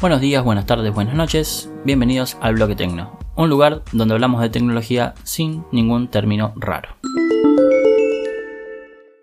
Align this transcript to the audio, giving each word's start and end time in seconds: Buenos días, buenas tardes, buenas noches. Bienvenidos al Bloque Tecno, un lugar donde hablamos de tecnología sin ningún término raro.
Buenos 0.00 0.22
días, 0.22 0.42
buenas 0.42 0.64
tardes, 0.64 0.94
buenas 0.94 1.14
noches. 1.14 1.70
Bienvenidos 1.84 2.38
al 2.40 2.54
Bloque 2.54 2.74
Tecno, 2.74 3.18
un 3.36 3.50
lugar 3.50 3.82
donde 3.92 4.14
hablamos 4.14 4.40
de 4.40 4.48
tecnología 4.48 5.12
sin 5.24 5.62
ningún 5.72 6.08
término 6.08 6.54
raro. 6.56 6.96